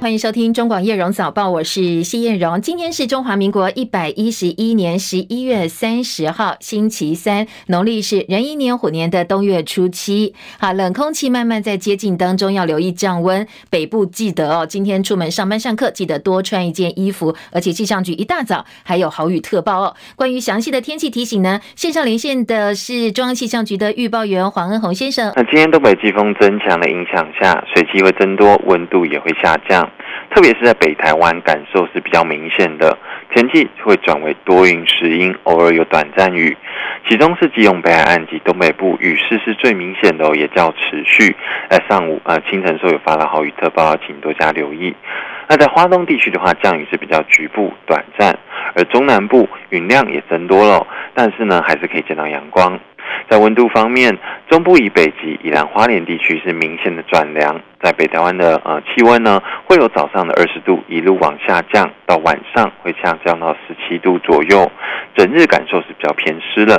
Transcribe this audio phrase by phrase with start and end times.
[0.00, 2.58] 欢迎收听中广叶荣早报，我是谢艳荣。
[2.62, 10.34] 今天是中华民国一百一十一年十一月三十号，星期三，农历是壬寅年虎年的冬月初七。
[10.58, 13.46] 好，冷空气慢慢在接近当中，要留意降温。
[13.68, 17.36] 北部记得哦，今天出门上班上课记得多穿一件衣服。
[17.52, 19.94] 而且气象局一大早还有豪雨特报哦。
[20.16, 25.30] 关于详细的天气提醒呢，线上连线的是中央气象局的预报员黄恩鸿先生。
[25.36, 29.89] 那今天东北季风增强的影响下，水汽会增多，温度也会下降。
[30.30, 32.96] 特别是在北台湾，感受是比较明显的，
[33.34, 36.56] 天气会转为多云时阴，偶尔有短暂雨。
[37.08, 41.34] 其中是基隆北海岸及东北部雨势是最明显的哦，也较持续。
[41.68, 44.94] 在上午呃清晨时候有发了豪雨特报，请多加留意。
[45.48, 48.38] 那在花东地区的话，降雨是比较局部短暂，
[48.74, 52.78] 而中南部云量也增多了，但是呢还是可以见到阳光。
[53.28, 54.16] 在温度方面，
[54.48, 64.70] 中部以北及宜兰花莲地区是明显的转凉，在北台湾的呃气温呢，会有早上的二十度一路往下降，到晚上会下降到十七度左右，
[65.16, 66.78] 整日感受是比较偏湿冷。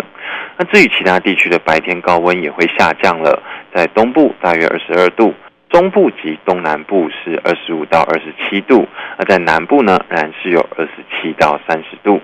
[0.57, 3.41] 那至于其他地区的白天高温也会下降了，
[3.73, 5.33] 在东部大约二十二度，
[5.69, 8.87] 中部及东南部是二十五到二十七度，
[9.17, 12.19] 而在南部呢，仍然是有二十七到三十度。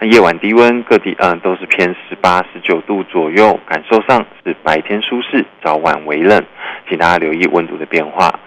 [0.00, 6.42] 那夜晚低温各地嗯都是偏十八、十九度左右，感受上是白天舒适，早晚微冷，
[6.88, 8.38] 请大家留意温度的变化。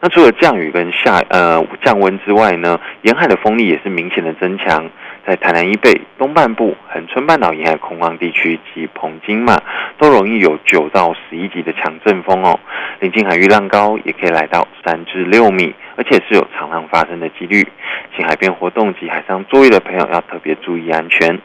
[0.00, 4.90] 那除了降雨跟下呃降温之外呢，沿海的风力也是明显的增强。
[5.26, 9.60] 在台南以北、东半部、恒春半岛沿海空旷地区及澎金马，
[9.98, 12.58] 都容易有九到十一级的强阵风哦。
[13.00, 17.66] 临近海域浪高也可以来到三至六米，而且是有长浪发生的几率。
[18.14, 21.36] 请海边活动及海上作业的朋友要特别注意安全。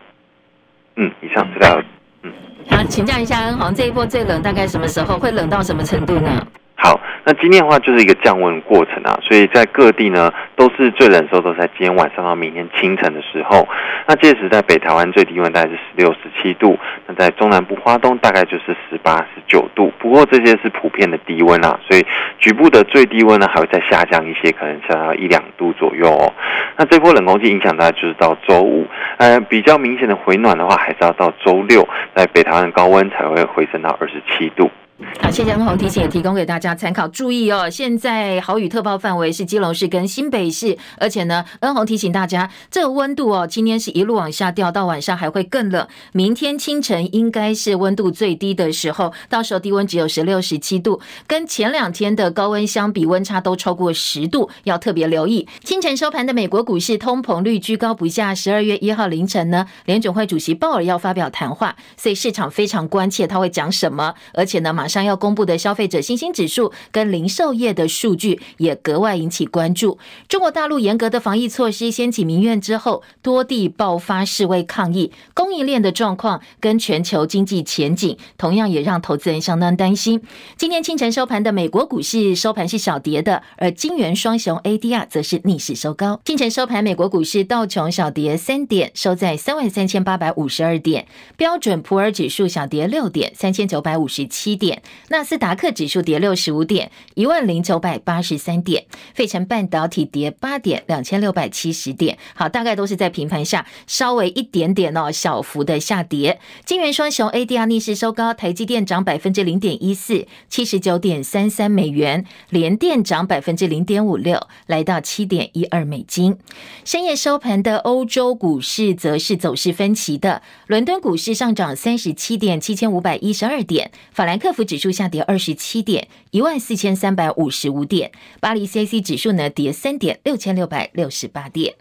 [0.96, 1.82] 嗯，以上资料。
[2.22, 2.32] 嗯，
[2.70, 5.18] 好，请教一下恩鸿，这一波最冷大概什么时候？
[5.18, 6.46] 会冷到什么程度呢？
[6.84, 13.68] 好，那今天的话就是一个降温过程啊，所以在各地呢都是最冷的时候都在今天晚上到明天清晨的时候。
[14.08, 19.94] 那届时在北台湾最低温大概是十六、十七度，那在中南部花东大概就是十八、十九度。
[20.00, 22.04] 不过这些是普遍的低温啊，所以
[22.40, 26.34] 局部的最低温呢还会再下降一些，可能下到一两度左右哦。
[26.78, 28.88] 那这波冷空气影响大概就是到周五，
[29.18, 34.72] 呃，比较明显的回暖的话还是要到周六，在北台湾高温才会回升到二十七度。
[35.20, 37.08] 好，谢谢恩红提醒，也提供给大家参考。
[37.08, 45.88] 注意哦，现在豪雨特报范围是基隆市跟新北市，而且呢，恩红提醒大家，这个温度哦，今天是一路往下掉，到晚上还会更冷。
[46.12, 55.48] 明天清晨应该是温度最低的时候，到时候低温只有十六、十七度，跟前两天的高温相比，温差都超过十度，要特别留意。
[55.64, 65.02] 清晨收盘的美国股市通膨率居高不下，十二月一号凌晨呢，联准会主席鲍尔要发表谈话，所以市场非常关切他会讲什么，而且呢，马上。
[65.02, 69.98] 要公布的消费者信心指数跟零售业的数据也格外引起关注。
[70.28, 80.22] 中国大陆严格的防疫措施掀起民怨之后，多地爆发示威抗议，供应链的状况跟全球经济前景同样也让投资人相当担心。
[80.56, 86.22] 今天清晨收盘的美国股市收盘是小跌的，而金圆双雄 ADR 则是逆势收高。
[86.26, 94.81] 清晨收盘，美国股市道琼小跌三点，收在三万三千八百五十二点；标准普尔指数小跌六点，三千九百五十七点。
[95.10, 98.84] 纳斯达克指数跌六十五点，一万零九百八十三点；
[99.14, 102.18] 费城半导体跌八点，两千六百七十点。
[102.34, 106.40] 好，大概都是在平盘下稍微一点点哦，小幅的下跌。
[106.66, 116.38] 晶圆双雄 ADR 逆势收高，台积电涨百分之零点一四，七十九点三三美元；联电涨百分之零点五六，来到七点一二美金。
[116.86, 128.10] 深夜收盘的欧洲股市则是走势分歧的，伦敦股市上涨三十七点，七千五百一十二点；法兰克福指数下跌二十七点，一万四千三百五十五点。
[128.40, 131.76] 巴黎 CAC 指数呢跌三点，六千六百六十八点。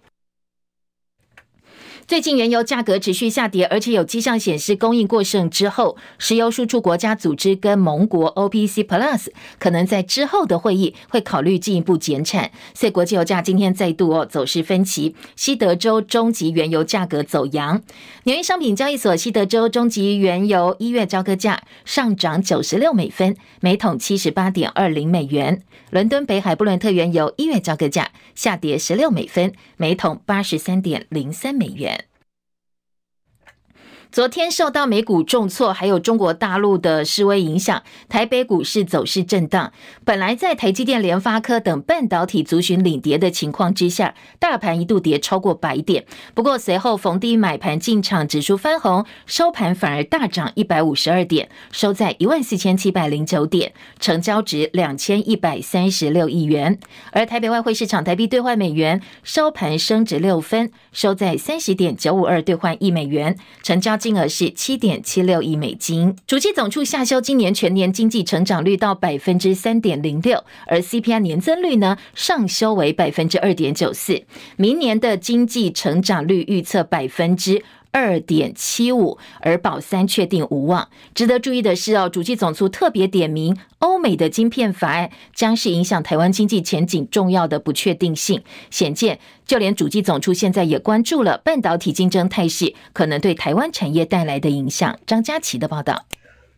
[2.11, 9.29] 最近原油价格持续下跌，而且有迹象显示供应过剩之后，石油输出国家组织跟盟国 OPC Plus
[9.61, 15.15] 可能在之后的会议会考虑进一步减产，所以国际油价今天再度哦走势分歧。
[15.37, 17.81] 西德州中级原油价格走扬，
[18.25, 25.61] 纽约商品交易所西德州中级原油一月交割价上涨九十六美分，每桶七十八点二零美元；
[25.91, 32.00] 伦敦北海布伦特原油一月交割价下跌十六美分，每桶八十三点零三美元。
[34.13, 39.73] 昨天受到美股重挫，还有中国大陆的示威影响，台北股市走势震荡。
[40.05, 46.07] 本来在台积电、联发科等半导体族群领跌的情况之下，大盘一度跌超过百点。
[46.35, 56.81] 不过随后逢低买盘进场，指数翻红，收盘反而大涨一百五十二点，收在一万四千七百零九点，成交值两千一百三十六亿元。
[57.13, 64.00] 而台北外汇市场台币兑换美元收盘升值六分，收在三十点九五二兑换一美元，成交。
[64.01, 66.17] 金额是七点七六亿美金。
[66.27, 74.23] 主计总处下修今年全年经济成长率到百分之三点零六，而 CPI 年增率呢上修为百分之二点九四。
[74.57, 80.89] 明年的经济成长率预测百分之二点七五，而保三确定无望。
[81.15, 88.43] 值得注意的是哦，主计总处特别点名，欧美的晶片法案将是影响台湾经济前景重要的不确定性。
[88.71, 94.99] 显见，就连主计总处现在也关注了半导体竞争态势可能对台湾产业带来的影响。
[95.07, 96.07] 张佳琪的报道。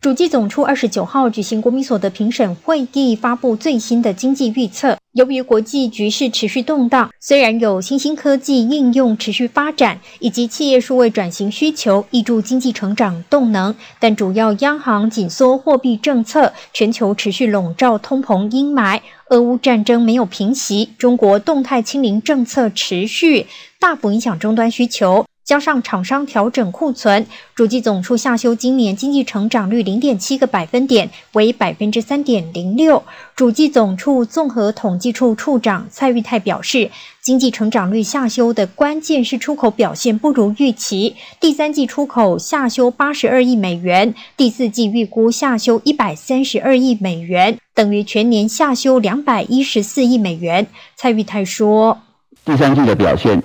[0.03, 4.97] 主计总处二十九号举行国民所得评审会议，发布最新的经济预测。
[5.13, 18.99] 由于国际局势持续动荡，虽然有新兴科技应用持续发展，以及企业数位转型需求挹注经济成长动能，但主要央行紧缩货币政策，全球持续笼罩通膨阴霾，
[19.29, 23.47] 俄乌战争没有平息，中国动态清零政策持续，
[23.79, 25.23] 大幅影响终端需求。
[25.45, 33.03] 加上厂商调整库存，主计总处下修今年经济成长率零点七个百分点，为百分之三点零六。
[33.35, 36.89] 主计总处综合统计处处长蔡玉泰表示，
[37.21, 50.67] 经济成长率下修的关键是出口表现不如预期，第三季出口下修八十二亿美元，第四季预估下修一百三十二亿美元，等于全年下修两百一十四亿美元。
[50.95, 51.99] 蔡玉泰说
[52.45, 53.43] ：“第三季的表现。”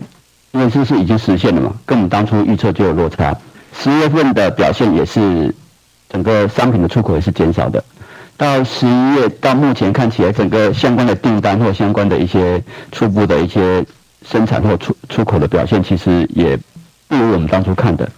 [0.52, 3.36] 因为这是已经实现了嘛，跟我们当初预测就有落差。
[3.78, 5.54] 十月份的表现也是，
[6.08, 7.84] 整个商品的出口也是减少的。
[8.36, 12.62] 到十一月到目前看起来，整个相关的订单或相关的一些
[12.92, 13.84] 初步的一些
[14.26, 16.56] 生产或出出口的表现，其实也
[17.08, 18.08] 不如我们当初看的。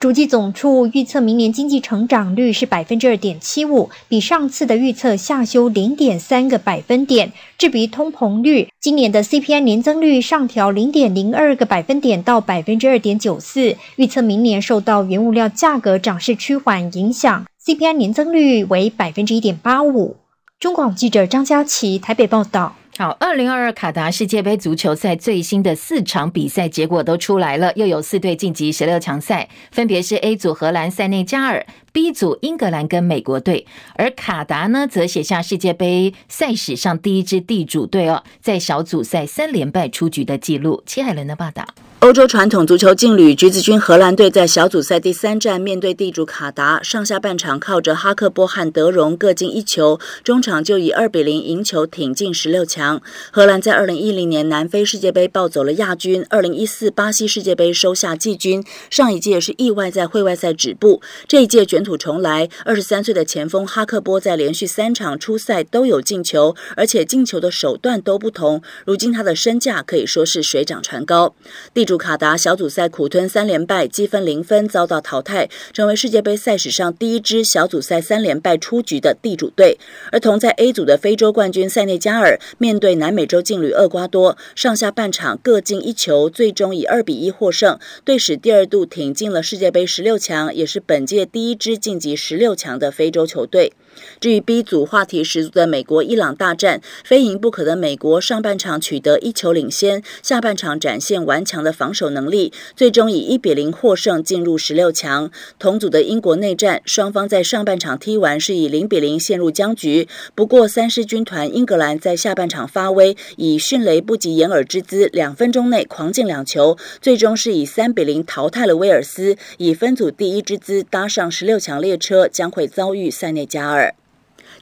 [0.00, 7.30] 主计总处预测明年经济成长率是百分之二点七五，比上次的预测下修零点三个百分点。
[7.58, 20.16] 至于通膨率，今年的 CPI 年增率上调零点零二个百分点到百分之二点九四，预测明年受到原物料价格涨势趋缓影响，CPI 年增率为百分之一点八五。
[20.58, 22.74] 中广记者张佳琪台北报道。
[23.00, 31.64] 好，二零二二卡达世界杯足球赛最新的四场比赛结果都出来了，又有四队晋级十六强赛，分别是 A 组荷兰塞内加尔。
[31.92, 40.82] B 组英格兰跟美国队，而卡达呢，则写下世界杯赛史上第一支地主队哦，在小组赛三连败出局的记录。
[40.84, 41.64] 齐海伦的报道。
[42.00, 53.02] 欧洲传统足球劲旅橘子军荷兰队在小组赛第三战面对地主卡达，上下半场靠着哈克波和德容各进一球，中场就以二比零赢球挺进十六强。
[53.30, 62.48] 荷兰在二零一零年南非世界杯抱走了亚军，二零一四巴西世界杯收下季军，上一届是意外在会外赛止步，这一届卷土重来。
[62.64, 68.62] 二十三岁的前锋哈克波在连续三场出赛都有进球，而且进球的手段都不同。
[68.86, 71.34] 如今他的身价可以说是水涨船高。
[71.74, 79.76] 地主卡达小组赛苦吞三连败，积分零分，遭到淘汰，成为世界杯赛史上第一支小组赛三连败出局的地主队。
[80.12, 93.72] 而同在 A 组的非洲冠军塞内加尔面对南美洲劲旅厄瓜多，上下半场各进一球，最终以二比一获胜，队史第二度挺进了世界杯十六强，也是本届第一支晋级十六强的非洲球队。
[94.20, 105.30] 至于 B 组话题十足的美国伊朗大战，非赢不可的美国上半场取得一球领先，下半场展现顽强的防守能力，最终以一比零获胜进入十六强。
[105.58, 110.06] 同组的英国内战，双方在上半场踢完是以零比零陷入僵局。
[110.34, 123.79] 不过三狮军团英格兰在下半场发威，以迅雷不及掩耳之姿，两分钟内狂进两球，最终是以三比零淘汰了威尔斯，以分组第一之姿搭上十六强列车，将会遭遇塞内加尔。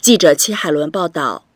[0.08, 1.47] 记者齐海伦报道。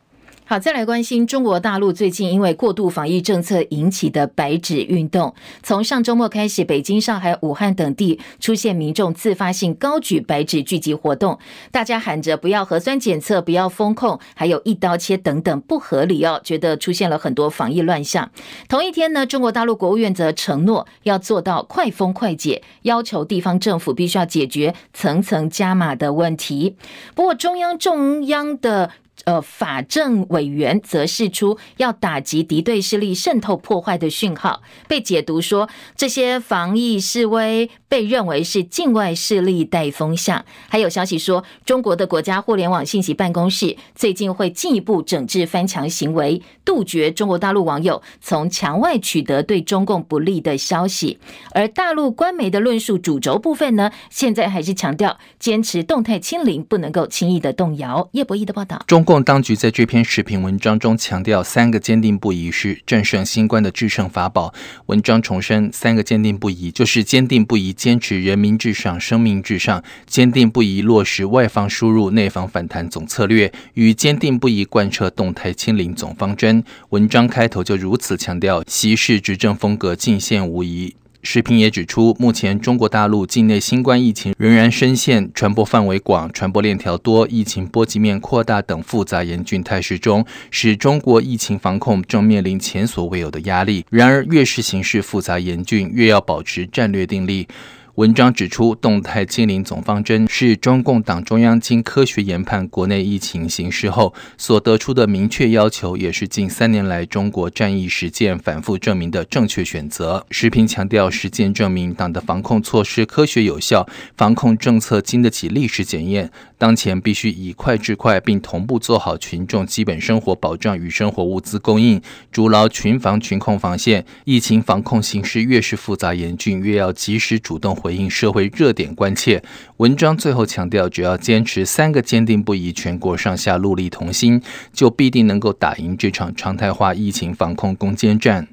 [0.45, 5.33] 好，再来关心中国大陆最近因为过度防疫政策引起的白纸运动。
[5.63, 11.39] 从上周末开始，北京、上海、武汉等地出现民众自发性高举白纸聚集活动，
[11.71, 18.29] 大家喊着不要核酸检测、不要封控，还有一刀切等等不合理哦，觉得出现了很多防疫乱象。
[18.67, 26.75] 同一天呢，中国大陆国务院则承诺要做到快封快解，要求地方政府必须要解决层层加码的问题。
[27.15, 28.91] 不过，中央中央的。
[29.25, 40.43] 呃，法政委员则释出要打击敌对势力渗透破坏的讯号，被解读说这些防疫示威被认为是境外势力带风向。
[40.67, 51.19] 还有消息说，中国的国家互联网信息办公室最近会进一步整治翻墙行为，杜绝中国大陆网友从墙外取得对中共不利的消息。
[51.51, 58.09] 而大陆官媒的论述主轴部分呢，现在还是强调坚持动态清零，不能够轻易的动摇。
[58.13, 64.51] 叶博弈的报道，中共当局在这篇视频文章中强调，三个坚定不移是战胜新冠的制胜法宝。
[64.87, 76.63] 文章重申，三个坚定不移就是坚定不移坚持人民至上、生命至上，坚定不移落实外防输入、内防反弹总策略，与坚定不移贯彻动态清零总方针。
[76.91, 80.95] 文章开头就如此强调，习氏执政风格尽现无疑。
[81.23, 93.85] 视频也指出，目前中国大陆境内新冠疫情仍然深陷传播范围广、传播链条多、疫情波及面扩大等复杂严峻态势中，使中国疫情防控正面临前所未有的压力。
[93.89, 97.47] 然而，越是形势复杂严峻，越要保持战略定力。
[97.95, 110.25] 文章指出，动态清零总方针是中共党中央经科学研判国内疫情形势后所得出的明确要求，也是近三年来中国战役实践反复证明的正确选择。
[110.31, 116.31] 时评强调，实践证明党的防控措施科学有效，防控政策经得起历史检验。
[116.63, 122.01] 当前必须以快制快，并同步做好群众基本生活保障与生活物资供应，
[122.31, 124.05] 筑牢群防群控防线。
[124.23, 129.43] 疫情防控形势越是复杂严峻，越要及时主动回应社会热点关切。
[129.75, 134.41] 文章最后强调，只要坚持三个坚定不移，全国上下戮力同心，
[134.71, 138.47] 就必定能够打赢这场常态化疫情防控攻坚战。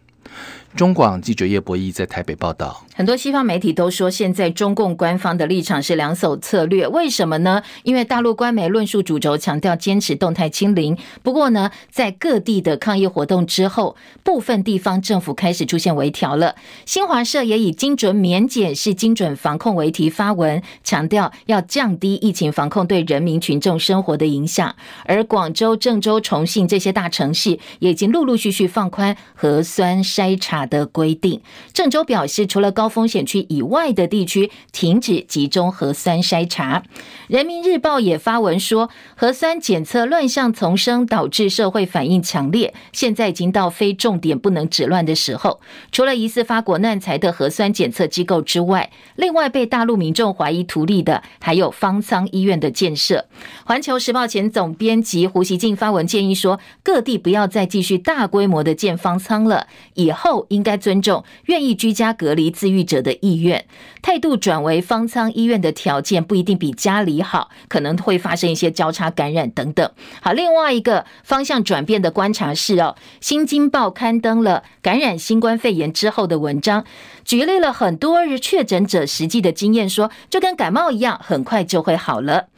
[0.76, 2.84] 中广记者叶博弈在台北报道。
[2.94, 7.62] 很多西方媒体都说，现在中共官方的立场是两手策略，为什么呢？
[7.82, 10.96] 因为大陆官媒论述主轴强调坚持动态清零。
[11.22, 16.54] 不过呢，在各地的抗议活动之后，部分地方政府开始出现微调了。
[16.84, 24.74] 新华社也以“精准免检是精准防控”为题发文，强调要降低疫情防控对人民群众生活的影响。
[25.06, 31.40] 而广州、郑州、重庆这些大城市也已经陆陆续续放宽核酸筛查的规定。
[31.72, 36.82] 郑州表示，除了高风险区以外的地区停止集中核酸筛查。
[37.28, 42.74] 人民日报也发文说，核酸检测乱象丛生，导致社会反应强烈。
[42.92, 45.60] 现在已经到非重点不能止乱的时候。
[45.92, 53.26] 除了疑似发国难财的核酸检测机构之外，另外被大陆民众怀疑图利的，还有方舱医院的建设。
[53.64, 63.64] 环球时报前总编辑胡锡进发文建议说，各地不要再继续大规模的建方舱了，以后应该尊重愿意居家隔离自愈者的意愿，
[64.02, 69.90] 态度转为方舱医院的条件不一定比家里好，可能会发生一些交叉感染等等。
[70.20, 76.84] 好，另外一个方向转变的观察是哦，《新京报》刊登了感染新冠肺炎之后的文章，
[77.24, 82.48] 举例了很多日确诊者实际的经验，说就跟感冒一样，很快就会好了。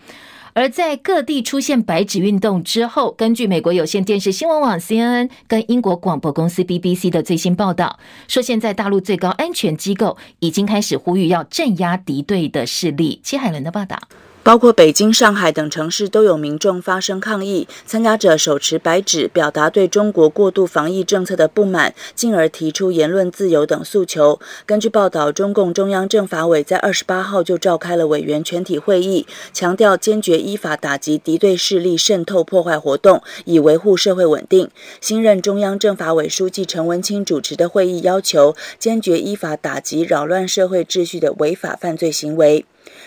[0.54, 13.21] 而在各地出现白纸运动之后，根据美国有线电视新闻网 CNN 跟英国广播公司 BBC 的最新报道，说现在大陆最高安全机构已经开始呼吁要镇压敌对的势力。
[13.23, 13.99] 戚海伦的报道。
[14.44, 24.40] 包括北京、上海等城市都有民众发声抗议，参加者手持白纸，表达对中国过度防疫政策的不满，进而提出言论自由等诉求。
[24.66, 34.68] 根据报道，中共中央政法委在二十八号就召开了委员全体会议，强调坚决依法打击敌对势力渗透破坏活动，以维护社会稳定。
[35.00, 42.64] 新任中央政法委书记陈文清主持的会议要求，坚决依法打击扰乱社会秩序的违法犯罪行为。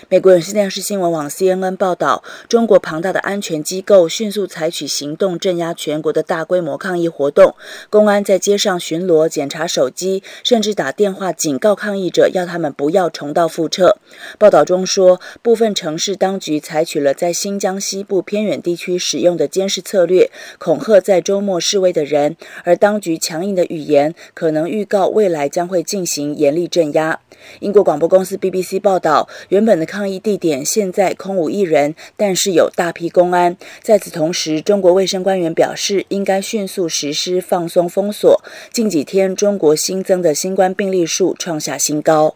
[0.08, 7.56] 美国有线电视新闻网 CNN 报道，中国庞大的安全机构迅速采取行动，镇压全国的大规模抗议活动。
[7.90, 13.98] 公安在街上巡逻、检查手机，甚至打电话警告抗议者，要他们不要重蹈覆辙。
[14.38, 27.20] 报道中说，部分城市当局采取了在新疆西部偏远地区使用的监视策略，恐吓在周末示威的人，而当局强硬的语言可能预告未来将会进行严厉镇压。
[27.60, 33.56] 英国广播公司 BBC 报道，原本的抗议地点现在空无一人，但是有大批公安。
[33.82, 38.44] 在此同时，中国卫生官员表示，应该迅速实施放松封锁。
[38.74, 42.36] 近几天，中国新增的新冠病例数创下新高。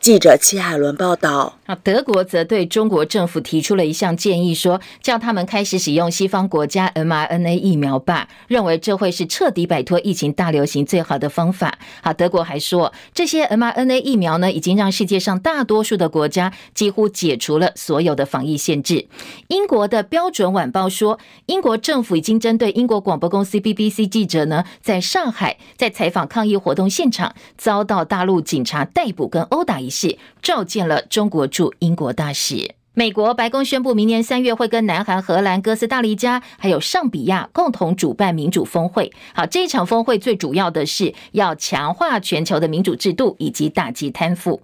[0.00, 1.54] 记者戚海伦报道。
[1.66, 11.78] 啊，德国则对中国政府提出了一项建议，说叫他们开始使用西方国家 mRNA 疫苗吧，认为这会是彻底摆脱疫情大流行最好的方法。
[12.00, 19.08] 好，德国还说，这些 mRNA 疫苗呢，已经让世界上大多数的国家几乎解除了所有的防疫限制。
[19.48, 29.78] 英国的标准晚报说，英国政府已经针对英国广播公司 BBC 记者呢，在上海在采访抗议活动现场遭到大陆警察逮捕跟殴打。
[29.88, 32.74] 是，召见了中国驻英国大使。
[32.94, 39.12] 美国白宫宣布，明年三月会跟南韩、荷兰、哥斯达黎加还有上比亚共同主办民主峰会。
[39.32, 44.60] 好，这一场峰会最主要的是要强化全球的民主制度以及打击贪腐。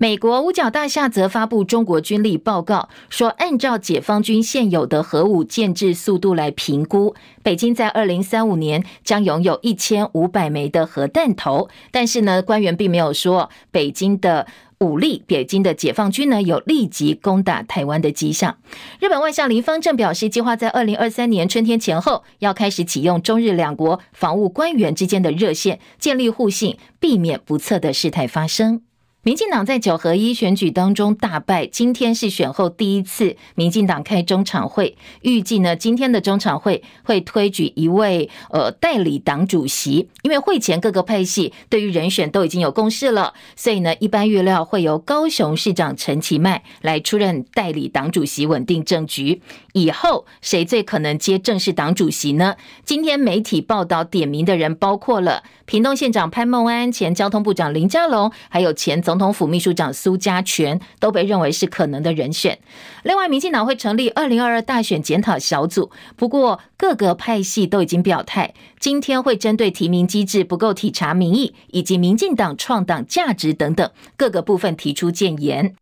[0.00, 11.68] 美国五角大厦则发布中国军力报告，说按照解放军现有的核武建制速度来评估，北京在二零三五年将拥有一千五百枚的核弹头。
[11.90, 14.46] 但是呢，官员并没有说北京的
[14.78, 18.56] 武力，北京的解放军呢有立即攻打台湾的迹象。
[19.00, 28.82] 日本外相林芳正表示，计划在二零二三年春天前后要开始启用中日两国防务官员之间的热线，建立互信，避免不测的事态发生。
[29.24, 49.42] 民进党在九合一选举当中大败，今天是选后第一次，民进党开中场会，预计呢今天的中场会会推举一位呃代理党主席，因为会前各个派系对于人选都已经有共识了，所以呢一般预料会由高雄市长陈其迈来出任代理党主席，稳定政局。
[49.82, 52.56] 以后谁最可能接正式党主席呢？
[52.84, 62.58] 今天媒体报道点名的人包括了屏东县长潘孟安、前交通部长林佳龙，还有前总统府秘书长苏家全，都被认为是可能的人选。
[63.04, 75.74] 另外，民进党会成立二零二二大选检讨小组，不过各个派系都已经表态，今天会针对提名机制不够体察民意，以及民进党创党价值等等各个部分提出建言。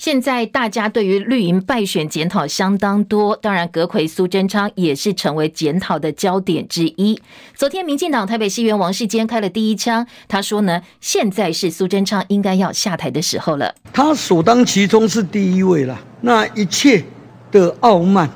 [0.00, 7.20] 现在大家对于绿营败选检讨相当多，当然阁揆苏贞昌也是成为检讨的焦点之一。
[7.54, 13.74] 昨天，民进党台北市议员王世坚开了第一枪，他说呢，现在是苏贞昌应该要下台的时候了。
[13.92, 17.04] 他首当其冲是第一位了，那一切
[17.52, 18.26] 的傲慢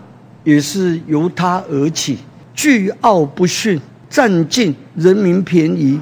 [0.44, 2.18] 也是由他而起，
[2.54, 3.80] 倨傲不驯，
[4.10, 5.98] 占尽人民便宜，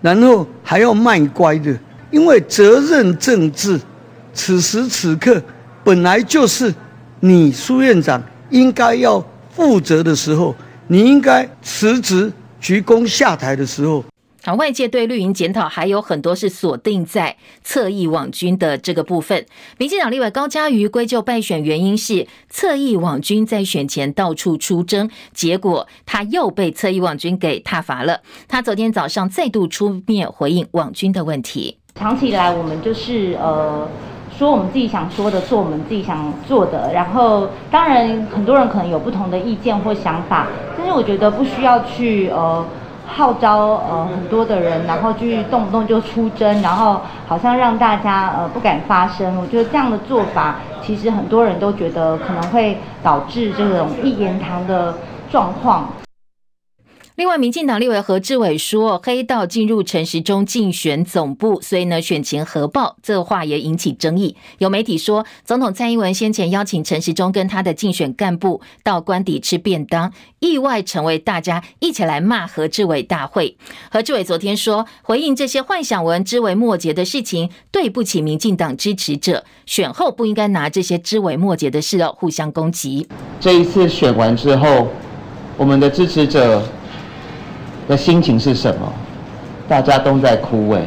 [0.00, 1.78] 然后还要卖乖的，
[2.10, 3.80] 因为责任政治。
[4.36, 5.42] 此时此刻，
[5.82, 6.72] 本来就是
[7.20, 10.54] 你苏院长应该要负责的时候，
[10.88, 14.04] 你应该辞职、鞠躬下台的时候。
[14.44, 19.44] 好，外界对绿营检讨还有很多是锁定在侧翼网军的这个部分。
[19.78, 28.20] 民进党立委高嘉瑜归咎败选原因是侧翼网军在选前到处出征，结果他又被侧翼网军给踏伐了。
[28.46, 31.78] 他昨天早上再度出面回应网军的问题。
[31.96, 33.88] 长期以来，我们就是呃。
[34.38, 36.92] 说我们自己想说的，做我们自己想做的。
[36.92, 40.46] 然后，当然很多人可能有不同的意见或想法，
[40.76, 42.64] 但是我觉得不需要去呃
[43.06, 49.38] 号召呃很多的人，然后去动不动就出征，然后好像让大家呃不敢发声。
[49.40, 54.94] 我觉得这样的做法，其实很多人都觉得可能会导致这种一言堂的
[55.30, 55.88] 状况。
[57.16, 64.36] 另外，民进党立委何志伟说，黑道进入陈时中竞选总部，所以呢，选情核爆，这话也引起争议。
[64.58, 73.56] 有媒体说，总统蔡英文先前邀请陈时中跟他的竞选干部到官邸吃便当，意外成为大家一起来骂何志伟大会。
[73.90, 83.08] 何志伟昨天说，回应这些幻想文枝微末节的事情，对不起民进党支持者，选后不应该拿这些枝微末节的事哦互相攻击。
[83.40, 84.88] 这一次选完之后，
[85.56, 86.62] 我们的支持者。
[87.88, 88.92] 的心情是什么？
[89.68, 90.82] 大家都在哭哎，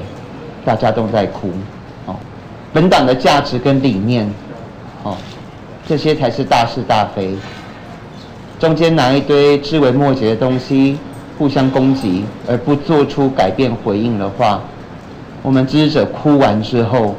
[0.64, 1.50] 大家都在哭
[2.06, 2.16] 哦。
[2.72, 4.26] 本党的价值跟理念，
[5.04, 5.18] 哦，
[5.88, 7.36] 这些才是大是大非。
[8.60, 10.98] 中间拿一堆枝微末节的东西
[11.38, 14.62] 互相攻击，而不做出改变回应的话，
[15.42, 17.16] 我们支持者哭完之后，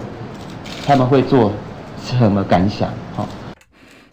[0.87, 1.51] 他们会做
[2.05, 2.89] 什么感想？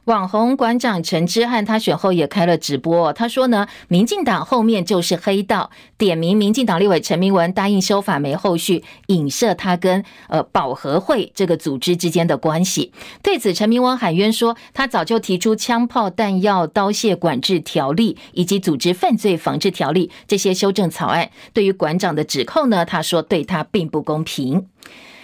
[0.08, 3.12] 网红馆长陈之汉，他选后也开了直播。
[3.12, 12.94] 他说呢，民进党后面就是黑道，点名民进党立委陈明文答应修法没后续，影射他跟呃保和会这个组织之间的关系。
[13.22, 21.30] 对此，陈明文喊冤说，他早就提出枪炮弹药刀械管制条例以及组织犯罪防治条例这些修正草案。
[21.52, 24.68] 对于馆长的指控呢，他说对他并不公平。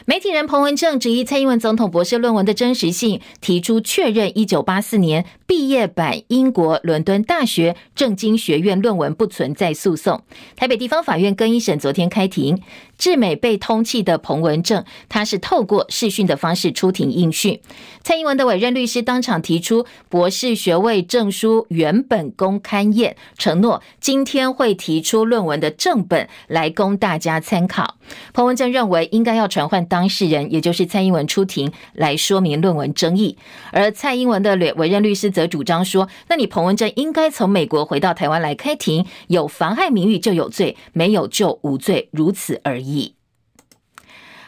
[0.06, 10.22] 媒体人彭文正质疑蔡英文总统博士论文的真实性，提出确认一九八四年毕业版英国伦敦大学政经学院论文不存在诉讼。
[10.58, 12.62] 台北地方法院更一审昨天开庭。
[13.04, 17.60] 志美被通缉的彭文正，他是透过视讯的方式出庭应讯。
[18.02, 27.98] 蔡英文的委任律师当场提出博士学位证书原本供勘验，承诺今天会提出论文的正本来供大家参考。
[28.34, 33.38] 彭文正认为应该要传唤当事人，也就是蔡英文出庭来说明论文争议。
[33.74, 42.92] 而蔡英文的委任律师则主张说：“那你彭文正应该从美国回到台湾来开庭，有妨害名誉就有罪，没有就无罪，如此而已。”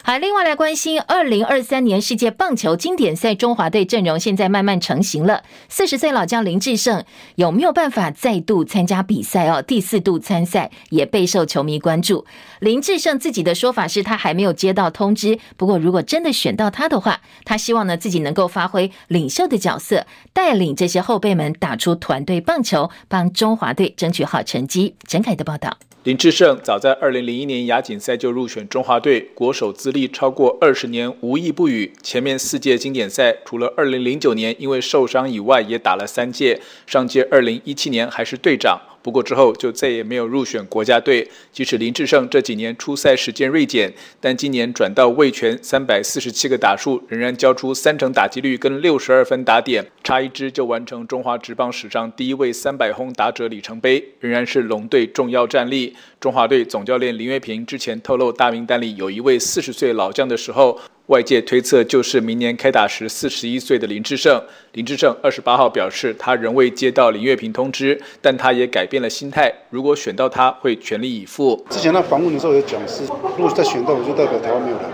[0.02, 5.42] 好，另外来关心二零二三年世界棒球经典赛，中华队阵容现在慢慢成型了。
[5.68, 7.04] 四十岁老将林志胜
[7.34, 9.60] 有没有办法再度参加比赛哦？
[9.60, 12.24] 第四度参赛也备受球迷关注。
[12.60, 24.94] 林志胜自己的说法是他还没有接到通知，不过如果真的选到他的话，他希望呢自己能够发挥领袖的角色，带领这些后辈们打出团队棒球，帮中华队争取好成绩。
[25.08, 25.76] 陈凯的报道。
[26.06, 31.92] 林志胜早在二零零一年亚锦赛就入选中华队，国手资历超过二十年，无一不语。
[32.00, 36.60] 前面四届经典赛，除了二零零九年因为受伤以外，也打了三届。
[36.86, 38.80] 上届二零一七年还是队长。
[39.06, 41.24] 不过之后就再也没有入选国家队。
[41.52, 55.94] 即使林志胜这几年出赛时间锐减，但今年转到味全，三百四十七个打数，仍然交出三成打击率跟六十二分打点，差一支就完成中华职棒史上第一位三百轰打者里程碑，仍然是龙队重要战力。
[56.18, 60.76] 中华队总教练林岳平之前透露，大名单里有一位四十岁老将的时候。
[61.06, 64.42] 外界推测就是明年开打时四十一岁的林志胜。
[64.72, 71.64] 林志胜二十八号表示，他仍未接到林月平通知，但他也改变了心态，如果选到他会全力以赴。
[71.70, 73.04] 之前那访问的时候有讲是，
[73.36, 74.86] 如果再选到我就代表台湾没有人。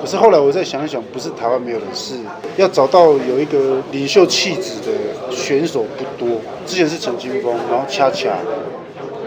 [0.00, 2.14] 可是后来我再想一想，不是台湾没有人，是
[2.56, 6.40] 要找到有一个领袖气质的选手不多。
[6.64, 8.28] 之前是陈金锋，然后恰恰，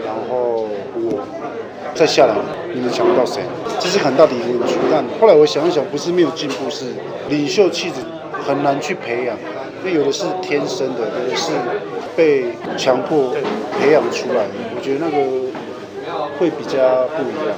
[0.04, 1.22] 然后我。
[1.94, 2.34] 再下来，
[2.74, 3.40] 你们想不到谁？
[3.80, 4.74] 这是很大的一个问题。
[4.90, 6.86] 但后来我想一想，不是没有进步，是
[7.28, 7.96] 领袖气质
[8.46, 9.36] 很难去培养，
[9.84, 11.52] 因为有的是天生的，有的是
[12.16, 13.34] 被强迫
[13.80, 14.50] 培养出来的。
[14.74, 15.16] 我觉得那个
[16.38, 17.56] 会比较不一样。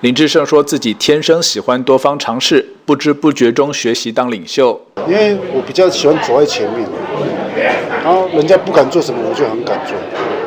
[0.00, 4.78] 林志胜说自己天生喜欢多方尝试，不知不觉中学习当领袖。
[5.08, 6.86] 因为我比较喜欢走在前面，
[8.04, 9.96] 然后人家不敢做什么，我就很敢做，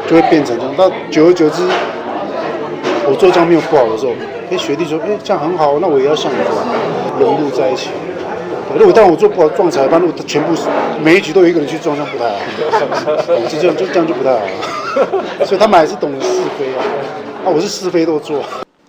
[0.07, 0.73] 就会变成这样。
[0.77, 1.63] 但久而久之。
[3.11, 4.13] 我做这样没有不好的时候，
[4.51, 6.57] 哎，学弟说，哎，这样很好，那我也要像你这样
[7.19, 7.89] 融入在一起。
[8.77, 10.53] 如果当我做不好撞裁判，如果全部
[11.03, 12.37] 每一局都有一个人去撞，这样不太好。
[13.47, 14.45] 就这样，就这样就不太好了。
[15.45, 16.81] 所以他们还是懂得是非啊。
[17.45, 18.41] 啊，我是是非都做。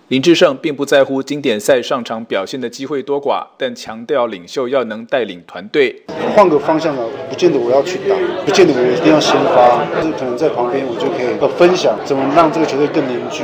[0.07, 6.03] 林志胜并不在乎经典赛上场表现的机会多寡，但强调领袖要能带领团队。
[6.35, 13.43] 换个方向呢，不见得我要去打，不见得我一定要先发，就是可能在旁边我就可以呃分享怎么让这个球队更凝聚。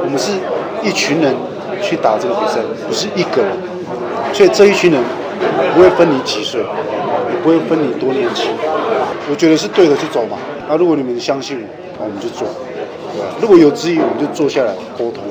[0.00, 0.32] 我们是
[0.82, 1.34] 一群人
[1.82, 3.52] 去打这个比赛，不是一个人，
[4.32, 5.02] 所以这一群人
[5.74, 8.50] 不会分你几岁，也不会分你多年轻。
[9.30, 10.36] 我觉得是对的，就走嘛。
[10.68, 11.64] 那如果你们相信我，
[11.98, 12.46] 那我们就做。
[13.40, 15.22] 如果有质疑，我们就坐下来沟通，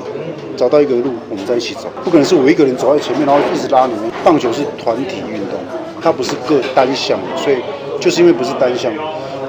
[0.56, 1.88] 找到一个路，我们再一起走。
[2.04, 4.10] 不可能是我一个人走在前面，然后一直拉你们。
[4.24, 5.58] 棒球是团体运动，
[6.02, 7.56] 它不是个单项，所以
[8.00, 8.92] 就是因为不是单项，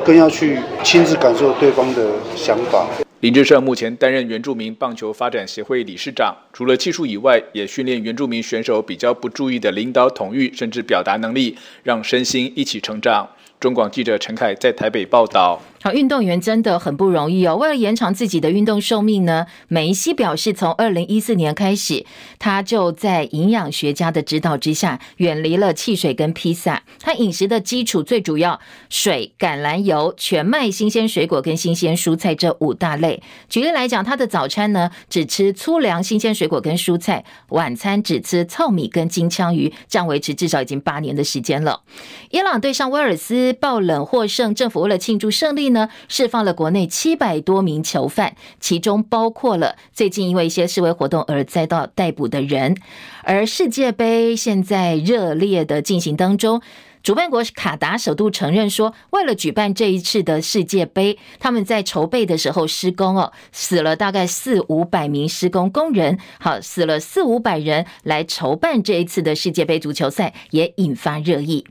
[0.03, 2.03] 更要去亲自感受对方的
[2.35, 2.85] 想法。
[3.21, 13.29] 林志胜目前担任原住民棒球发展协会理事长，除了技术以外，也训练原住民选手比较不注意的领导统御，甚至表达能力，让身心一起成长。
[13.59, 15.61] 中广记者陈凯在台北报道。
[15.81, 17.55] 好，运动员真的很不容易哦。
[17.55, 22.05] 为了延长自己的运动寿命呢，梅西表示，从二零一四年开始，
[22.37, 26.83] 他就在营养学家的指导之下，远离了汽水跟披萨。
[26.99, 33.23] 他饮食的基础最主要水、橄榄油、全麦、新鲜水果跟新鲜蔬菜这五大类。
[33.47, 41.83] 举例来讲，他的早餐呢，只吃粗粮、新鲜水果跟蔬菜；晚餐只吃糙米跟金枪鱼，这样维持至少已经八年的时间了。
[42.31, 45.68] 伊朗对上威尔斯爆冷获胜，政府为了庆祝胜利。
[45.69, 52.75] 呢，释放了国内七百多名囚犯，其中包括了最近因为一些示威活动而遭到逮捕的人。
[53.23, 56.61] 而世界杯现在热烈的进行当中，
[57.01, 71.65] 主办国卡达首度承认说，为了举办这一次的世界杯，他们在筹备的时候施工哦，死了大概四五百名施工工人，好，死了四五百人来筹办这一次的世界杯足球赛，也引发热议。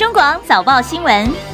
[0.00, 1.49] 中广早报新闻。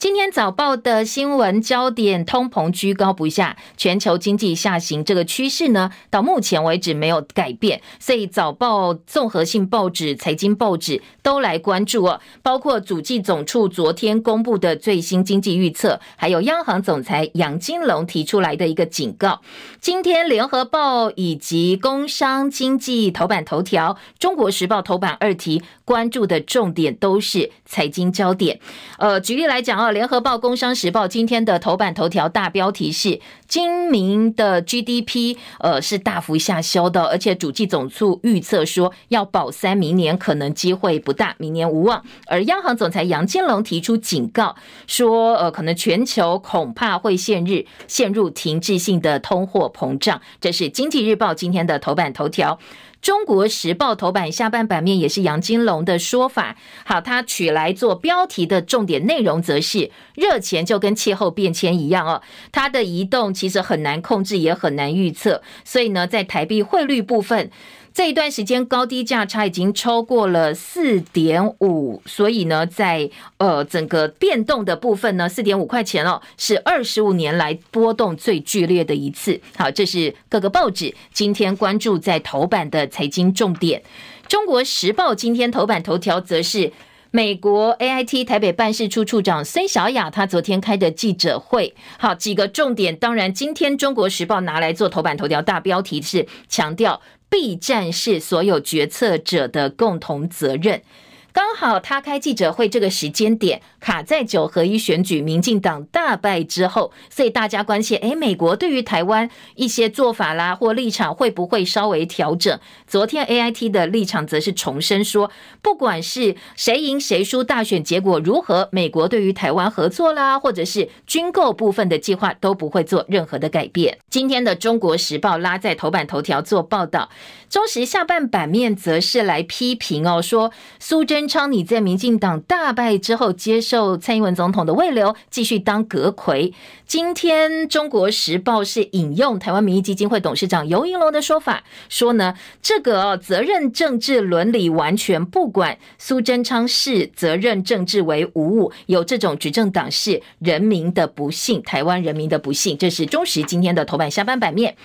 [0.00, 7.82] 今天早报的新闻焦点：通膨居高不下，全球经济下行这个趋势呢，到目前为止没有改变。
[7.98, 19.42] 所以早报综合性报纸、财经报纸都来关注哦，包括主计总处昨天公布的最新经济预测，还有央行总裁杨金龙提出来的一个警告。
[19.82, 28.58] 今天联合报以及工商经济头版头条、中国时报头版二题关注的重点都是财经焦点。
[28.96, 42.04] 呃，举例来讲啊联合报、工商时报今天的头版头条大标题是：今明的 GDP 呃是大幅下修的，而且主计总处预测说要保三，明年可能机会不大，明年无望。
[42.26, 50.20] 而央行总裁杨金龙提出警告说，呃，可能全球恐怕会陷入陷入停滞性的通货膨胀。
[50.40, 52.58] 这是经济日报今天的头版头条。
[53.02, 67.50] 中国时报头版下半版面也是杨金龙的说法，好，他取来做标题的重点内容则是热钱就跟气候变迁一样哦，它的移动其实很难控制，也很难预测，所以呢，在台币汇率部分。
[67.92, 79.40] 这一段时间高低价差已经超过了四点五，所以呢，在呃整个变动的部分呢，四点五块钱哦，是二十五年来波动最剧烈的一次。
[79.56, 83.82] 好，这是各个报纸今天关注在头版的财经重点。
[84.28, 86.72] 中国时报今天头版头条则是
[87.12, 91.74] 美国 AIT 台北办事处处长孙小雅，她昨天开的记者会。
[91.98, 97.00] 好，几个重点，当然今天中国时报拿来做头版头条大标题是强调。
[97.28, 100.82] B 战是所有决策者的共同责任。
[101.32, 112.58] 刚好他开记者会这个时间点卡在九合一选举，民进党大败之后，所以大家关切，诶，美国对于台湾一些做法啦或立场会不会稍微调整？
[112.86, 115.30] 昨天 AIT 的立场则是重申说，
[115.62, 123.98] 不管是谁赢谁输，大选结果如何，美国对于台湾合作啦，或者是军购部分的计划都不会做任何的改变。
[124.10, 127.08] 今天的中国时报拉在头版头条做报道。
[127.48, 136.52] 中时下半版面则是来批评哦，说苏贞昌你在民进党大败之后接受蔡英文总统的慰留，继续当阁揆。
[136.86, 152.76] 今天中国时报是引用台湾民意基金会董事长游盈龙的说法，说呢这个责任政治伦理完全不管，苏贞昌视责任政治为无物，有这种执政党是人民的不幸，台湾人民的不幸。
[152.76, 154.76] 这是中时今天的头版下半版面。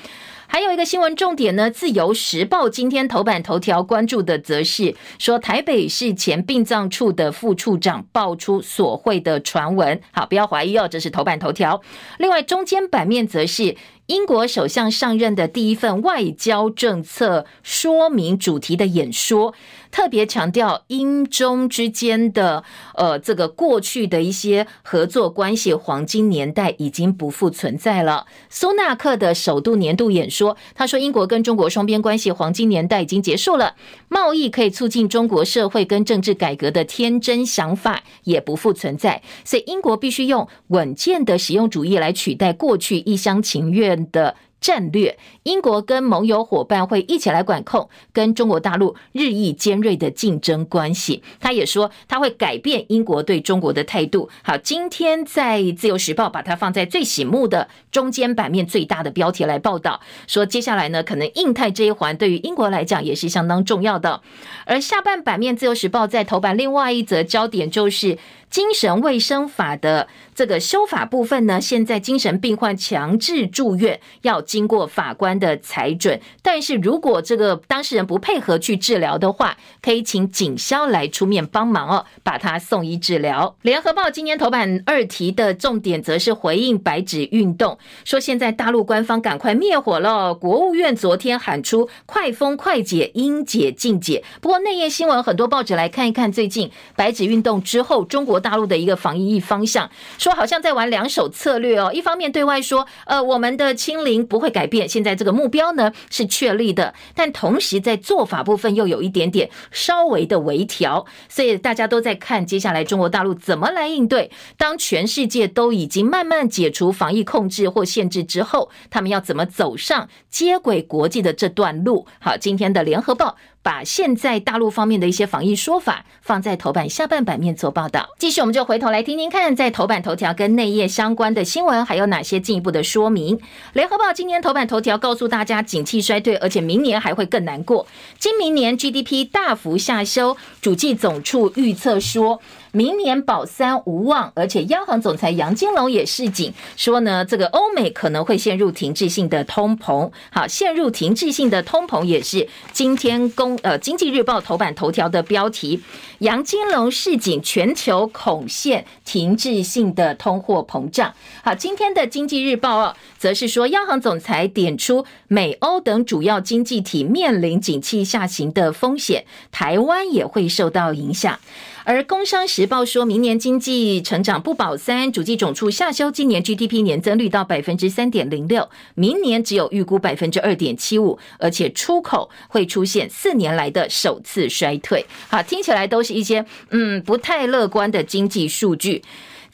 [0.56, 10.00] 还有一个新闻重点呢，《自由时报》今天头版头条关注的则是说，台北市前殡葬处的副处长爆出索贿的传闻。
[10.14, 11.82] 好，不要怀疑哦，这是头版头条。
[12.20, 13.76] 另外，中间版面则是。
[14.08, 19.56] 英国首相上任的第一份外交政策说明主题的演说，
[19.96, 28.26] 特别强调英中之间的呃这个过去的一些合作关系黄金年代已经不复存在了。
[28.50, 33.76] 苏纳克的首度年度演说，他说英国跟中国双边关系黄金年代已经结束了，
[34.10, 51.22] 贸易可以促进中国社会跟政治改革的天真想法也不复存在，所以英国必须用稳健的实用主义来取代过去一厢情愿的战略，英国跟盟友伙伴会一起来管控跟中国大陆日益尖锐的竞争关系。
[51.40, 54.28] 他也说他会改变英国对中国的态度。
[54.42, 64.24] 好，今天在自由时报把它放在最醒目的中间版面最大的标题来报道，说接下来呢，可能印太这一环对于英国来讲也是相当重要的。
[64.66, 68.18] 而下半版面自由时报在头版另外一则焦点就是。
[68.56, 83.58] 精神卫生法的这个修法部分呢，现在精神病患强制住院要经过法官的裁准，但是如果这个当事人不配合去治疗的话，可以请警消来出面帮忙哦，把他送医治疗。
[83.62, 90.34] 联合报今天头版二题的重点则是回应白纸运动，说现在大陆官方赶快灭火了。
[90.34, 94.24] 国务院昨天喊出快封快解，应解尽解。
[94.40, 98.42] 不过内页新闻很多报纸来看一看，最近白纸运动之后，中国。
[98.46, 101.92] 大陆的一个防疫方向，说好像在玩两手策略哦。
[101.92, 114.30] 一方面对外说，呃，我们的清零不会改变，现在这个目标呢是确立的，但同时在做法部分又有一点点稍微的微调，所以大家都在看接下来中国大陆怎么来应对。
[114.58, 122.06] 当全世界都已经慢慢解除防疫控制或限制之后，他们要怎么走上接轨国际的这段路？
[122.20, 123.38] 好，今天的联合报。
[123.66, 128.08] 把现在大陆方面的一些防疫说法放在头版下半版面做报道。
[128.20, 133.40] 继续，我们就回头来听听看，在头版头条跟内页相关的新闻还有哪些进一步的说明。
[133.74, 137.88] 联合报今年头版头条告诉大家，景气衰退，而且明年还会更难过。
[138.20, 142.40] 今明年 GDP 大幅下修，主计总处预测说。
[142.76, 150.12] 明年保三无望，而且央行总裁杨金龙也示警说呢，这个欧美可能会陷入停滞性的通膨。
[150.30, 155.82] 好，陷入停滞性的通膨也是今天公呃经济日报头版头条的标题。
[156.20, 161.14] 杨金龙示警，全球恐陷停滞性的通货膨胀。
[161.46, 171.40] 好，今天的经济日报哦，则是说央行总裁点出美欧等主要经济体面临景气下行的风险，台湾也会受到影响。
[171.88, 185.06] 而《工商时报》说明年经济成长不保三，主计总处下修今年 GDP 年增率到百分之三点零六，明年只有预估百分之二点七五，而且出口会出现四年来的首次衰退。
[185.30, 189.04] 好，听起来都是一些嗯不太乐观的经济数据。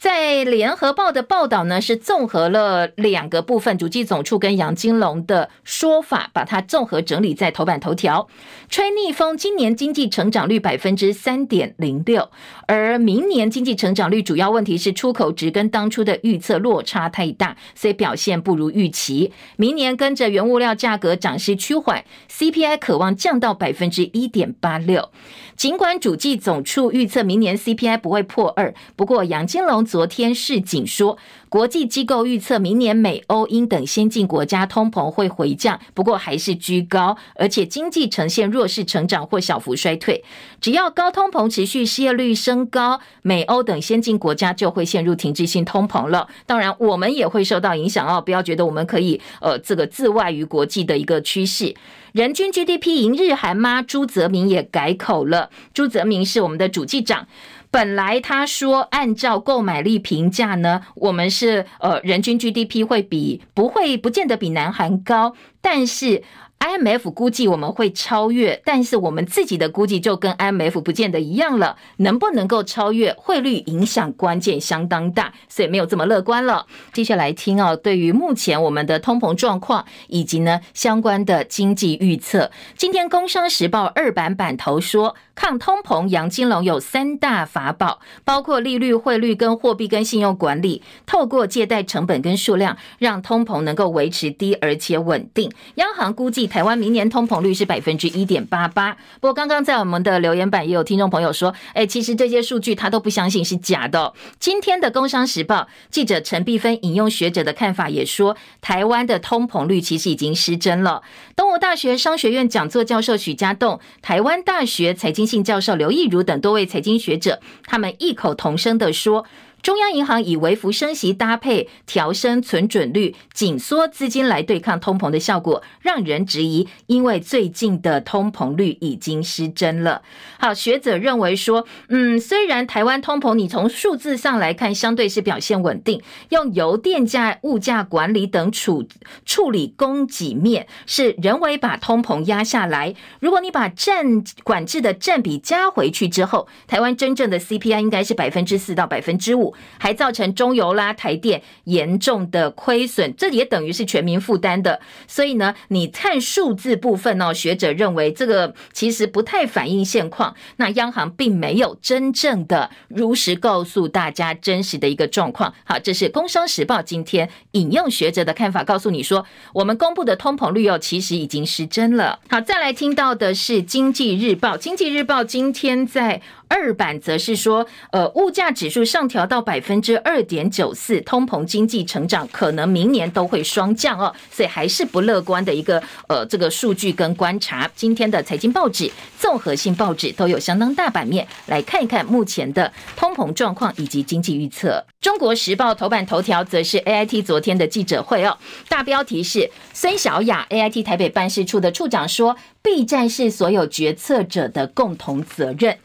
[0.02, 8.26] 在联合报的报道呢，是综合了两个部分，主计总处跟杨金龙的说法，把它综合整理在头版头条。
[8.68, 12.32] 吹逆风，今年经济成长率百分之三点零六，
[12.72, 19.30] 而明年经济成长率主要问题是出口值跟当初的预测落差太大，所以表现不如预期。
[19.56, 25.10] 明年跟着原物料价格涨势趋缓，CPI 可望降到百分之一点八六。
[25.54, 31.18] 尽管主计总处预测明年 CPI 不会破二，不过杨金龙昨天示警说，
[31.50, 40.24] 国际机构预测明年美、欧、英等先进国家通膨会回降，不过还是居高，而且经济呈现弱势成长或小幅衰退。
[40.58, 46.28] 只要高通膨持续，失业率升高，美、欧等先进国家就会陷入停滞性通膨了。
[46.46, 51.74] 当然，我们也会受到影响哦，不要觉得我们可以呃这个自外于国际的一个趋势。
[52.12, 53.80] 人均 GDP 赢日韩吗？
[53.80, 55.50] 朱泽明也改口了。
[55.72, 57.26] 朱泽明是我们的主计长，
[57.70, 66.22] 本来他说按照购买力评价呢，我们是呃人均 GDP 会比不会不见得比南韩高，但是。
[66.62, 71.76] IMF 估计我们会超越，但是我们自己的估计就跟 IMF 不见得一样了。
[71.96, 76.64] 能不能够超越，汇率影响关键相当大，所以没有这么乐观了。
[76.92, 95.50] 接下来听哦，对于目前我们的通膨状况以及呢相关的经济预测，今天《工商时报》二版版头说，抗通膨，杨金龙有三大法宝，包括利率、汇率跟货币跟信用管理，透过借贷成本跟数量，让通膨能够维持低而且稳定。
[95.76, 96.42] 央行估计。
[96.52, 98.94] 台湾明年通膨率是百分之一点八八。
[99.20, 104.12] 不过刚刚在我们的留言板也有听众朋友说，哎，其实这些数据他都不相信是假的。
[104.38, 111.02] 今天的《工商时报》记者陈碧芬引用学者的看法也说，台湾的通膨率其实已经失真了。
[111.34, 119.26] 东吴大学商学院讲座教授许家栋、台湾大学财经系教授刘益如等多位财经学者，他们异口同声的说。
[119.62, 130.02] 中央银行以微幅升息搭配调升存准率、紧缩资金来对抗通膨的效果，让人质疑，因为最近的通膨率已经失真了。
[130.40, 138.84] 好，学者认为说，嗯，虽然台湾通膨你从数字上来看相对是表现稳定，用油电价、物价管理等处
[139.24, 142.96] 处理供给面是人为把通膨压下来。
[143.20, 149.51] 如果你把占管制的占比加回去之后，台湾真正的 CPI 应该是百分之四到百分之五。
[149.78, 154.80] 还造成中油啦、台电严重的亏损，这也等于是全民负担的。
[155.06, 160.34] 所以呢，你看数字部分哦，学者认为这个其实不太反映现况。
[160.56, 165.54] 那央行并没有真正的如实告诉大家真实的一个状况。
[165.64, 172.20] 好，这是《工商时报》今天引用学者的看法，告诉你说，我们公布的通膨率哦，其实已经失真了。
[172.28, 176.20] 好，再来听到的是《经济日报》，《经济日报》今天在。
[176.52, 187.70] 二版则是说，呃，物价指数上调到百分之二点九四，通膨经济成长可能明年都会双降哦，所以还是不乐观的一个呃这个数据跟观察。
[187.74, 194.84] 今天的财经报纸、综合性报纸都有相当大版面来看一看目前的通膨状况以及经济预测。
[195.00, 198.36] 中国时报头版头条则是 AIT 昨天的记者会哦，
[198.68, 205.78] 大标题是孙小雅 AIT 台北办事处的处长说，备战是所有决策者的共同责任。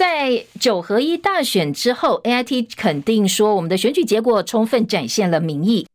[0.00, 5.86] 在九合一大选之后，AIT 肯定说，我们的选举结果充分展现了民意。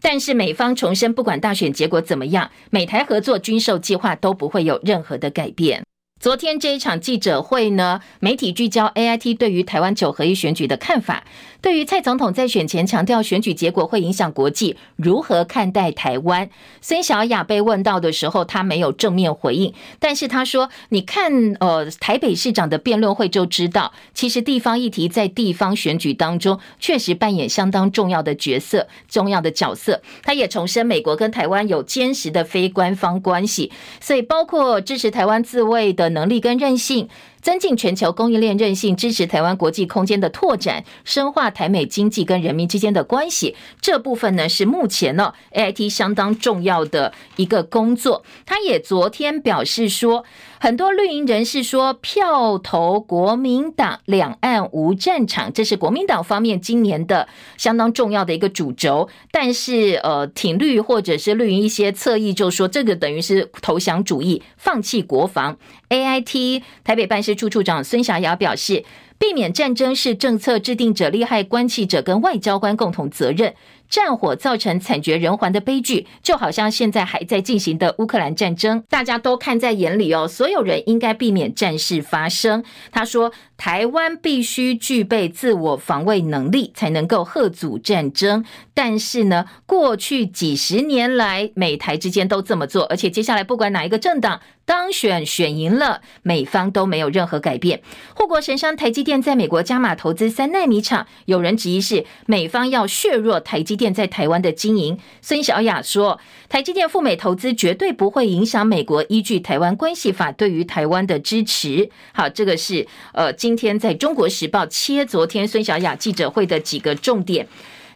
[0.00, 5.82] 但是美方重申，不管大选结果怎么样，美台合作军售计划都不会有任何的改变。
[6.20, 11.24] 昨天这一场记者会呢，媒体聚焦 AIT 对于台湾九合一选举的看法。
[11.64, 16.50] 对于蔡总统在选前强调选举结果会影响国际，如何看待台湾？
[16.82, 33.72] 孙小雅被问到的时候，他没有正面回应，但是他说：“你看，呃，台北市长的辩论会就知道，其实地方议题在地方选举当中确实扮演相当重要的角色、重要的角色。”他也重申，美国跟台湾有坚实的非官方关系，
[34.02, 37.08] 所以包括支持台湾自卫的能力跟韧性。
[37.44, 43.54] 增进全球供应链韧性，支持台湾国际空间的拓展，深化台美经济跟人民之间的关系。
[43.82, 48.24] 这部分呢是目前呢 AIT 相当重要的一个工作。
[48.46, 50.24] 他也昨天表示说，
[50.64, 59.10] 很多绿营人士说票投国民党，两岸无战场，这是国民党方面今年的相当重要的一个主轴。
[59.30, 65.58] 但是呃，挺绿或者是绿营一些侧翼就说，这个等于是投降主义，放弃国防。
[65.90, 68.86] AIT 台北办事处处长孙霞雅表示，
[69.18, 73.54] 避免战争是政策制定者、利害关系者跟外交官共同责任。
[73.88, 80.26] 战火造成惨绝人寰的悲剧，就好像现在还在进行的乌克兰战争，大家都看在眼里哦。
[80.26, 82.64] 所有人应该避免战事发生。
[82.90, 88.44] 他说，台湾必须具备自我防卫能力，才能够吓阻战争。
[88.74, 97.80] 但是呢，过去几十年来，美台之间都这么做，而且接下来不管哪一个政党当选选赢了，美方都没有任何改变。
[98.14, 104.98] 护国神山台积电在美国加码投资三纳米厂，有人质疑是美方要削弱台积电在台湾的经营。
[105.22, 111.90] 孙小雅说，台积电赴美投资绝对不会影响美国依据《台湾关系法》对于台湾的支持。
[112.12, 117.46] 好，这个是呃，今天在中国时报切昨天孙小雅记者会的几个重点。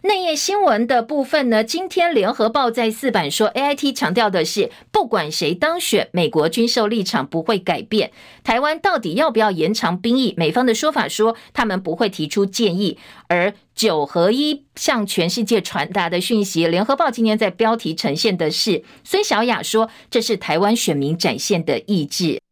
[0.03, 8.11] 内页新闻的部分呢，今天联合报在四版说，AIT 强调的是，不管谁当选，美国军售立场不会改变。
[8.44, 10.34] 台湾到底要不要延长兵役？
[10.36, 12.99] 美方的说法说，他们不会提出建议。
[13.28, 22.42] 而九合一向全世界传达的讯息，联合报今天在标题呈现的是，孙小雅说，这是台湾选民展现的意志。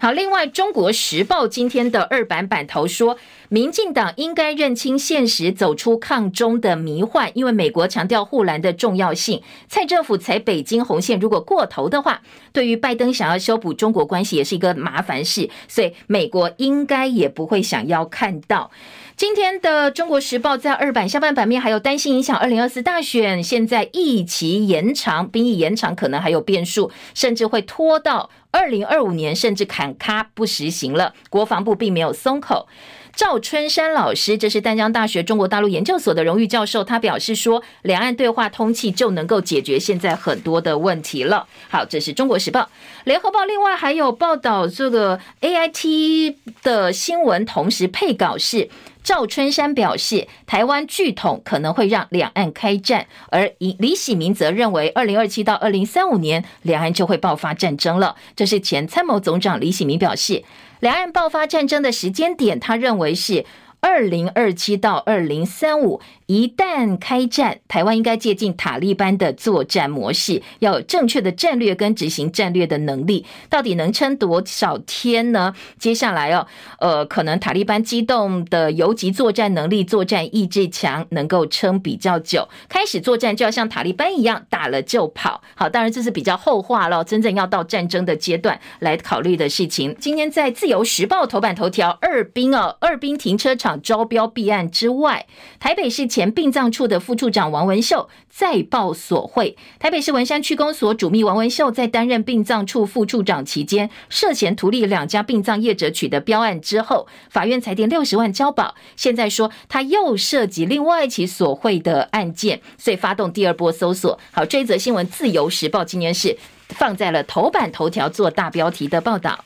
[0.00, 3.18] 好，另外，《中国时报》今天的二版版头说，
[3.48, 7.32] 民进党应该认清现实，走出抗中的迷幻。
[7.34, 12.22] 因为美国强调护栏的重要性，蔡政府踩北京红线，如果过头的话，
[12.52, 18.70] 对于拜登想要修补中国关系也是一个麻烦事，所以美国应该也不会想要看到。
[19.18, 31.14] 今天的《中国时报》在二版下半版面还有担心影响二零二四大选，现在役期延长，兵役延长可能还有变数，甚至会拖到二零二五年，甚至砍卡不实行了。
[31.30, 32.68] 国防部并没有松口。
[33.16, 41.48] 赵春山老师，这是淡江大学中国大陆研究所的荣誉教授，他表示说，两岸对话通气就能够解决现在很多的问题了。
[41.68, 42.60] 好，这是《中国时报》、
[43.02, 48.70] 《联合报》，另外还有报道这个 AIT 的新闻，同时配稿是。
[49.08, 58.16] 赵春山表示，台湾巨统可能会让两岸开战，而李喜明则认为，二零二七到二零三五年，两岸就会爆发战争了。
[58.36, 60.44] 这是前参谋总长李喜明表示，
[60.80, 63.46] 两岸爆发战争的时间点，他认为是
[63.80, 66.02] 二零二七到二零三五。
[66.28, 73.24] 一旦开战，台湾应该借鉴塔利班的作战模式，要有正确的战略跟执行战略的能力。
[73.48, 75.54] 到底能撑多少天呢？
[75.78, 76.46] 接下来哦，
[76.80, 82.46] 呃，可能塔利班机动的游击作战能力、作战意志强，能够撑比较久。
[82.68, 85.40] 开始作战就要像塔利班一样，打了就跑。
[85.54, 89.96] 好，当然这是比较后话了，真正要到战争的阶段来考虑的事情。
[89.98, 95.24] 今天在自由时报头版头条，二兵哦，二兵停车场招标弊案之外，
[95.58, 96.06] 台北市。
[96.18, 108.74] 前殡葬处的副处长王文秀再报索贿，台北市文山区公所主秘王文秀在担任殡葬处副处长期间，涉嫌图利两家殡葬业者取得标案之后，法院裁定六十万交保。
[108.96, 114.18] 现在说他又涉及另外一起索贿的案件，所以发动第二波搜索。
[114.32, 116.36] 好，这一则新闻，《自由时报》今天是
[116.70, 119.44] 放在了头版头条做大标题的报道。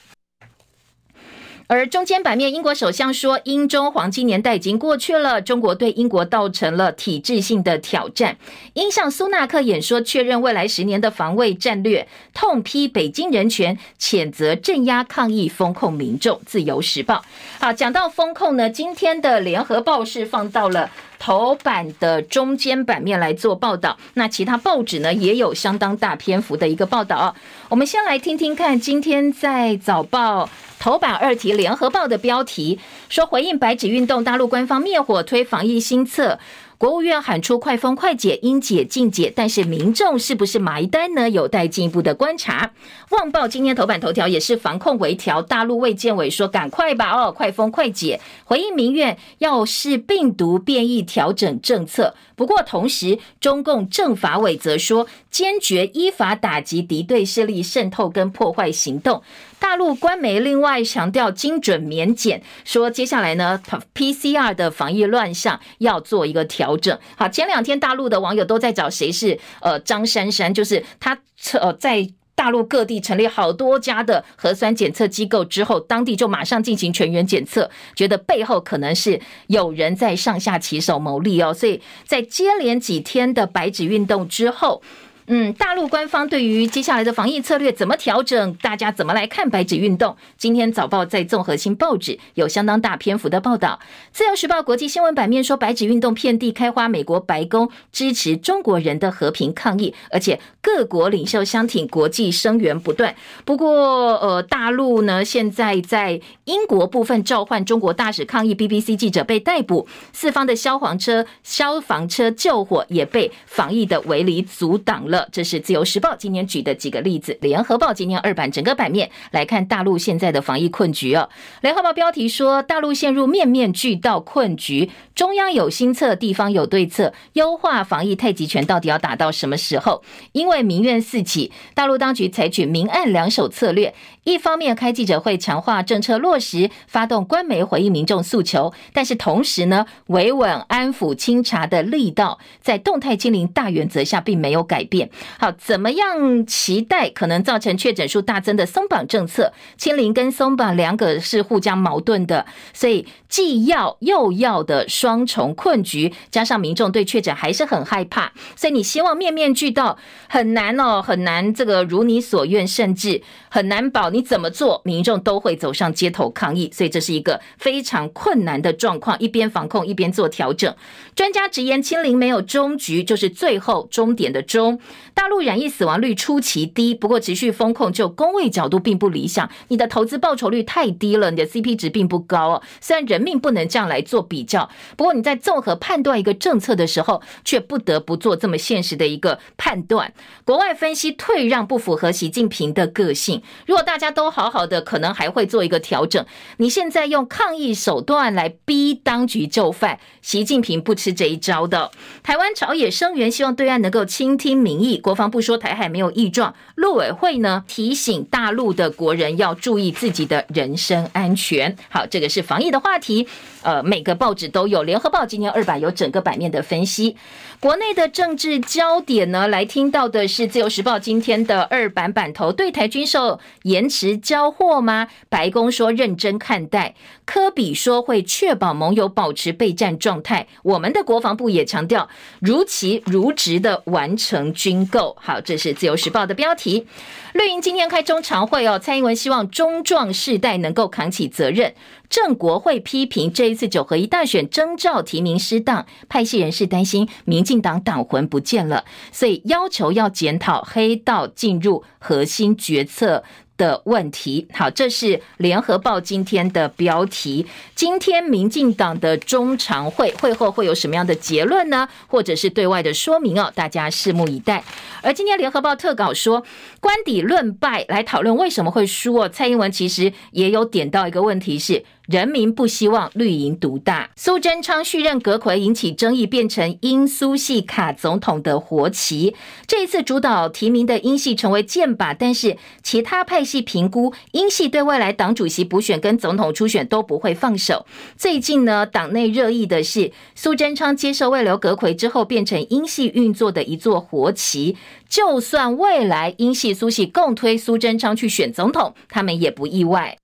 [1.73, 8.37] 而中间版面，英国首相说，英中黄金年代已经过去了，中国对英国造成了体制性的挑战。
[8.75, 16.39] 英向苏纳克演说，确认未来十年的防卫战略，痛批北京人权，谴责镇压抗议、封控民众。
[16.45, 17.25] 自由时报，
[17.59, 20.91] 好，讲到封控呢，今天的联合报是放到了
[21.23, 27.37] 头版的中间版面来做报道，那其他报纸呢也有相当大篇幅的一个报道。
[27.69, 30.51] 我们先来听听看，今天在早报。
[30.81, 36.41] 头版二题，联合报的标题说，回应白纸运动，大陆官方灭火推防疫新策。
[36.83, 41.31] 国务院喊出快封快解，应解尽解，但是民众是不是埋单呢？
[41.31, 42.73] 有待进一步的观察。
[43.11, 52.17] 旺报今天头版头条也是防控微调，大陆卫健委说赶快吧，哦，快封快解，回应民怨，要视病毒变异调整政策。
[52.35, 59.23] 不过同时，中共政法委则说坚决依法打击敌对势力渗透跟破坏行动。
[59.63, 63.63] 大陆官媒另外强调精准免检，说接下来呢
[63.95, 66.99] ，PCR 的防疫乱象要做一个调整。
[67.17, 71.17] 好，前两天大陆的网友都在找谁是呃张珊珊，就是他
[71.55, 72.11] 呃在。
[72.35, 84.83] 大陆各地成立好多家的核酸检测机构之后，当地就马上进行全员检测，觉得背后可能是有人在上下其手牟利哦，所以在接连几天的白纸运动之后。
[85.27, 88.55] 嗯，大陆官方对于接下来的防疫策略怎么调整？
[88.55, 90.17] 大家怎么来看白纸运动？
[90.37, 93.79] 今天早报在综合性报纸有相当大篇幅的报道。
[94.13, 103.15] 自由时报国际新闻版面说，白纸运动遍地开花，美国白宫支持中国人的和平抗议，而且各国领袖相挺，国际声援不断。
[103.45, 115.12] 不过，呃，大陆呢，现在在英国部分召唤中国大使抗议，BBC 记者被逮捕，四方的消防车、消防车救火也被防疫的围篱阻挡了。
[115.33, 117.37] 这是自由时报今年举的几个例子。
[117.41, 121.29] 联合报今年二版整个版面来看大陆现在的防疫困局哦。
[121.61, 130.03] 联合报标题说，大陆陷入面面俱到困局，中央有新策，地方有对策，优化防疫太极拳到底要打到什么时候？
[130.33, 133.95] 因为民怨四起，大陆当局采取明暗两手策略，
[134.25, 145.11] 一方面开记者会强化政策落实，发动官媒回应民众诉求，但是同时呢，维稳安抚清查的力道在动态清零大原则下并没有改变。
[145.39, 149.53] 好，怎么样期待可能造成确诊数大增的松绑政策？
[149.77, 159.99] 清零跟松绑两个是互相矛盾的，所以既要又要的双重困局，加上民众对确诊还是很害怕，所以你希望面面俱到
[160.29, 163.21] 很难哦，很难这个如你所愿，甚至
[163.51, 170.75] 很难保你怎么做，民众都会走上街头抗议，所以这是一个非常困难的状况，一边防控一边做调整。
[171.15, 174.81] 专家直言，清零没有终局，就是最后终点的终。
[175.15, 179.49] 大陆染疫死亡率出奇低，不过持续封控就公卫角度并不理想。
[179.69, 182.63] 你的投资报酬率太低了，你的 CP 值并不高哦。
[182.81, 190.13] 虽然人命不能这样来做比较，不过你在综合判断一个政策的时候，却不得不做这么现实的一个判断。
[190.45, 193.43] 国外分析退让不符合习近平的个性。
[193.67, 196.27] 如果大家都好好的，可能还会做一个调整。
[196.57, 201.91] 你现在用抗议手段来逼当局就范，习近平不吃这一招的。
[202.25, 204.99] 台湾朝野声援，希望对岸能够倾听民意。
[204.99, 211.77] 国防部说台海没有异状，陆委会呢提醒大陆的国人要注意自己的人身安全。
[211.89, 213.29] 好，这个是防疫的话题。
[213.63, 217.17] 呃，每个报纸都有，联合报今天二版有整个版面的分析。
[217.61, 225.09] 国内的政治焦点呢，来听到的是自由时报今天的二版版头，对台军售延迟交货吗？
[225.29, 226.95] 白宫说认真看待，
[227.27, 230.49] 科比说会确保盟友保持备战状态。
[230.63, 232.09] 我们的国防部也强调
[232.41, 235.15] 如期如职的完成军购。
[235.21, 236.87] 好，这是自由时报的标题。
[237.35, 241.75] 绿营今天开中常会哦，蔡英文希望中壮世代能够扛起责任。
[242.09, 253.25] 郑国会批评这一次九合一大选征召提名失当，派系人士担心民进党党魂不见了，所以要求要检讨黑道进入核心决策
[253.63, 254.49] 的问题。
[254.53, 257.47] 好，这是联合报今天的标题。
[257.77, 261.89] 今天民进党的中常会会后会有什么样的结论呢？
[262.09, 263.53] 或者是对外的说明哦？
[263.55, 264.65] 大家拭目以待。
[265.01, 266.45] 而今天联合报特稿说，
[266.81, 269.29] 官邸论败来讨论为什么会输哦。
[269.29, 271.85] 蔡英文其实也有点到一个问题是。
[272.07, 274.11] 人民不希望绿营独大。
[274.17, 279.35] 苏贞昌续任阁揆引起争议，变成英苏系卡总统的活棋。
[279.67, 287.87] 这一次主导提名的英系成为箭靶，但是其他派系评估，英系对未来党主席补选跟总统初选都不会放手。
[288.17, 294.77] 最近呢，党内热议的是苏贞昌接受慰留阁揆之后，变成英系运作的一座活棋。
[295.09, 300.17] 就算未来英系苏系共推苏贞昌去选总统，他们也不意外。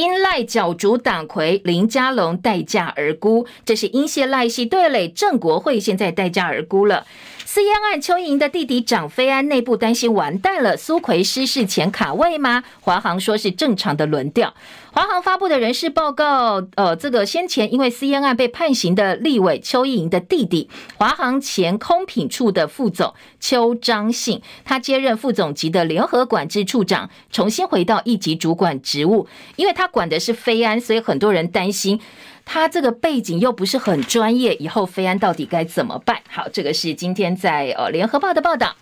[0.00, 7.06] 因赖角逐党魁林佳龙待价而沽，这是因谢赖系对垒郑国会，现在待价而沽了。
[7.44, 12.64] 私烟案，邱莹的弟弟长飞安内部担心完蛋了，苏奎失事前卡位吗？
[12.80, 14.54] 华航说是正常的轮调。
[14.92, 32.00] 华航发布的人事报告，呃，这个先前因为私烟案被判刑的立委邱莹莹的弟弟，华航前空品处的副总邱彰信，他接任副总级的联合管制处长，重新回到一级主管职务，因为他管的是飞安，所以很多人担心。
[32.44, 36.18] 他这个背景又不是很专业，以后飞安到底该怎么办？
[36.28, 38.74] 好，这个是今天在呃联合报的报道。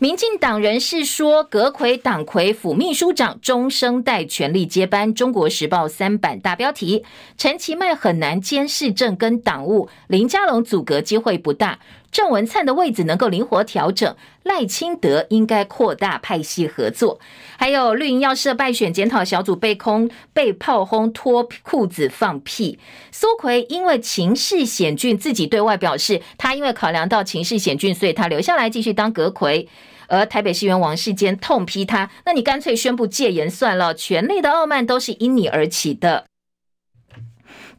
[0.00, 5.12] 民进党人士说，阁揆党魁副秘书长中生代权力接班。
[5.12, 7.04] 中国时报三版大标题：
[7.36, 11.80] 陈其迈很难兼市政跟党务，林佳龙阻隔机会不大。
[12.10, 17.20] 郑文灿的位置能够灵活调整，赖清德应该扩大派系合作。
[17.58, 22.78] 还有绿营要设败选检讨小组被空被炮轰脱裤子放屁。
[23.12, 29.66] 苏奎因为情势险峻，自己对外表示，他因为考量到情势险峻，所以他留下来继续当阁揆。
[30.10, 36.29] 而台北市议员王世坚痛批他，那你干脆宣布戒严算了，权力的傲慢都是因你而起的。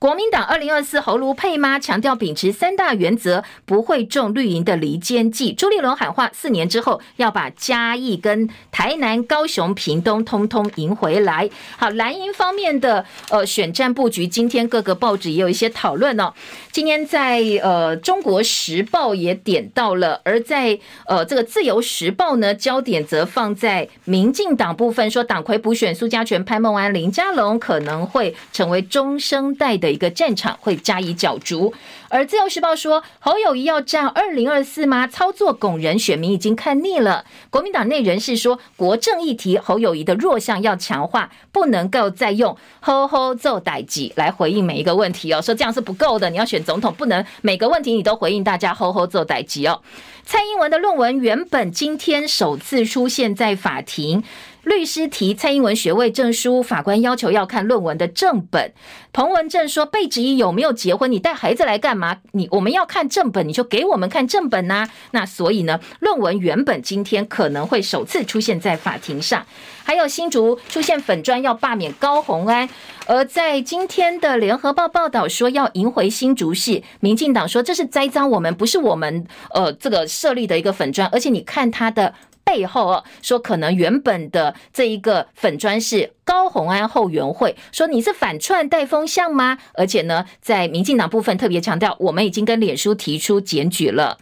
[0.01, 5.53] 国民党二零二四侯卢配妈强调秉持三大原则，不会中绿营的离间计。
[5.53, 11.47] 朱立伦喊话，四年之后要把嘉义跟台南、高雄、屏东通通赢回来。
[11.77, 16.33] 好，蓝营方面的呃选战布局，今天各个报纸也有一些讨论哦。
[16.71, 29.90] 今天在呃中国时报也点到了，而在呃这个自由时报呢，焦点则放在民进党部分，说党魁补选苏家全、潘孟安、林佳龙可能会成为中生代的。
[29.91, 31.73] 一个战场会加以角逐，
[32.09, 35.05] 而自由时报说侯友谊要战二零二四吗？
[35.05, 37.25] 操作拱人，选民已经看腻了。
[37.49, 45.41] 国民党内人士说，国政议题侯友谊的弱项要强化，不能够再用吼吼做代志来回应每一个问题哦。
[45.41, 49.81] 说这样是不够的，你要选总统，不能每个问题你都回应大家吼吼做代志哦。
[50.23, 54.23] 蔡英文的论文原本今天首次出现在法庭。
[54.63, 58.71] 律师提蔡英文学位证书，法官要求要看论文的正本。
[59.11, 62.17] 彭文正说，被质疑有没有结婚，你带孩子来干嘛？
[62.33, 69.45] 你我们要看正本，你就给我们看正本呐、那所以呢，论文原本今天可能会首次出现在法庭上。
[69.83, 72.69] 还有新竹出现粉砖要罢免高虹安，
[73.07, 82.13] 而在今天的联合报报道说要赢回新竹市，民进党说这是栽赃我们，不是我们呃这个设立的一个粉砖，而且你看他的。
[82.43, 89.57] 背后哦，说可能原本的这一个粉砖是高虹安后援会，说你是反串带风向吗？
[89.73, 94.17] 而且呢，在民进党部分特别强调，我们已经跟脸书提出检举了。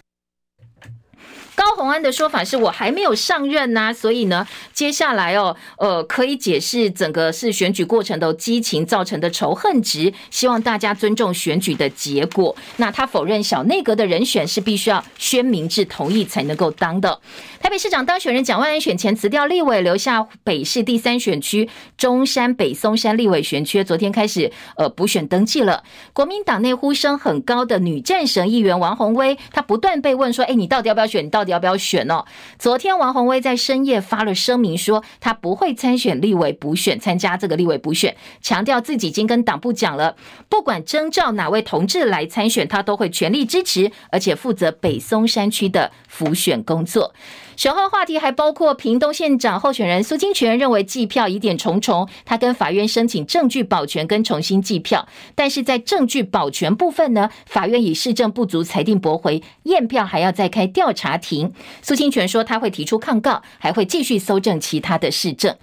[1.56, 12.56] 高虹安的说法是我还没有上任呐、所以呢，接下来哦，呃，可以解释整个是选举过程的激情造成的仇恨值，希望大家尊重选举的结果。
[12.78, 17.20] 那他否认小内阁的人选是必须要宣明志同意才能够当的。
[17.60, 25.84] 台北市长当选人蒋万安选前辞掉立委，留下北市第三选区中山北松山立委选区，昨天开始呃补选登记了。
[26.14, 31.26] 国民党内呼声很高的女战神议员王鸿薇，她不断被问说：“哎，你到底要不要选？
[31.26, 32.26] 你到底？”要不要选哦？
[32.60, 40.16] 昨天王鸿薇在深夜发了声明，说他不会参选立委补选，参加这个立委补选，强调自己已经跟党部讲了，
[40.48, 47.14] 不管征召哪位同志来参选，他都会全力支持，而且负责北松山区的辅选工作。
[47.60, 55.06] 选后话题还包括屏东县长候选人苏清泉认为计票疑点重重，他跟法院申请证据保全跟重新计票，
[55.36, 61.52] 但是在证据保全部分呢，法院以市政不足裁定驳回，验票还要再开调查庭。
[61.82, 65.58] 苏清泉说他会提出抗告，还会继续搜证其他的市政。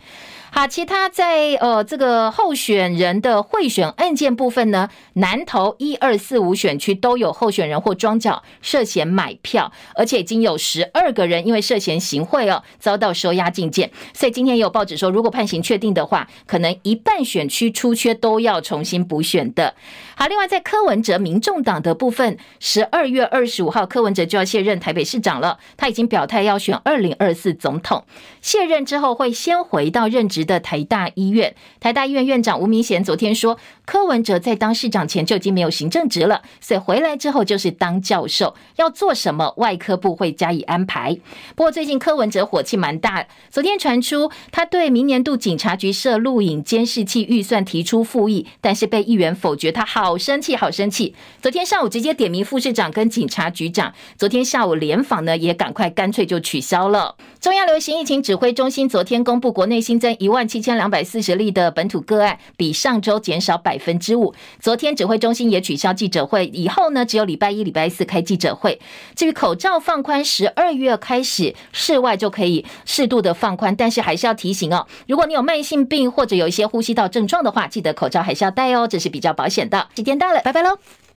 [0.59, 13.91] 好，其他在呃这个候选人的贿选案件部分呢，南投一二四五选区都有候选人或庄脚涉嫌买票，而且已经有十二个人因为涉嫌行贿哦遭到收押禁见。
[14.15, 19.75] 所以今天也有报纸说，如果判刑确定的话，可能一半选区出缺都要重新补选的。
[20.15, 28.07] 好，另外在柯文哲民众党的部分，十二月二十五号柯文哲就要卸任台北市长了，他已经表态要选二零二四总统。
[28.41, 41.17] 卸任之后会先回到任职的台大医院，台大医院院长吴明贤昨天说，柯文哲在当市长前就已经没有行政职了，所以回来之后就是当教授，要做什么外科部会加以安排。
[41.55, 51.15] 不过最近柯文哲火气蛮大，昨天传出他对明年度警察局设录影监视器预算提出复议，但是被议员否决，他好生气，好生气。
[51.41, 57.15] 昨天上午直接点名副市长跟警察局长，昨天下午联访呢也赶快干脆就取消了。
[57.41, 64.35] 中央流行疫情指挥中心昨天公布，国内新增一万七千两百四十例的本土个案，比上周减少百百分之五。
[64.61, 68.81] 昨天指挥中心也取消记者会，以后呢只有礼拜一、礼拜四开记者会。
[69.15, 79.89] 至于口罩放宽，十二月开始室外就可以适度的放宽，但是还是要提醒哦，如果你有慢性病或者有一些呼吸道症状的话，记得口罩还是要戴哦，这是比较保险的。
[79.97, 81.06] 时间到了，拜拜喽。